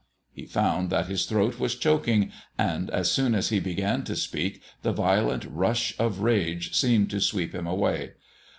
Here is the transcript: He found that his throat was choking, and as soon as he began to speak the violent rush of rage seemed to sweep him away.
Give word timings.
He 0.33 0.47
found 0.47 0.89
that 0.89 1.05
his 1.05 1.27
throat 1.27 1.59
was 1.59 1.75
choking, 1.75 2.31
and 2.57 2.89
as 2.89 3.11
soon 3.11 3.35
as 3.35 3.49
he 3.49 3.59
began 3.59 4.03
to 4.05 4.15
speak 4.15 4.63
the 4.81 4.91
violent 4.91 5.45
rush 5.45 5.93
of 5.99 6.21
rage 6.21 6.73
seemed 6.73 7.11
to 7.11 7.21
sweep 7.21 7.53
him 7.53 7.67
away. 7.67 8.13